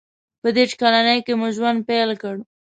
•په 0.41 0.49
دېرش 0.55 0.73
کلنۍ 0.81 1.19
کې 1.25 1.33
مې 1.39 1.49
ژوند 1.55 1.79
پیل 1.89 2.09
کړ. 2.21 2.35